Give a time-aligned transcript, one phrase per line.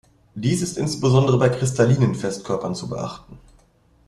[0.33, 3.37] Dies ist insbesondere bei kristallinen Festkörpern zu beachten.